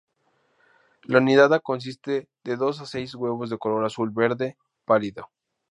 [1.03, 5.29] La nidada consiste de dos a seis huevos de color azul-verde pálido.